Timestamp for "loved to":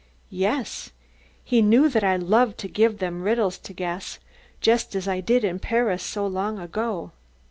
2.15-2.67